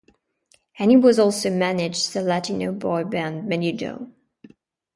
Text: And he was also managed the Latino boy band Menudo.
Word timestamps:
And 0.79 0.89
he 0.89 0.97
was 0.97 1.19
also 1.19 1.51
managed 1.51 2.11
the 2.15 2.23
Latino 2.23 2.71
boy 2.71 3.03
band 3.03 3.43
Menudo. 3.47 4.11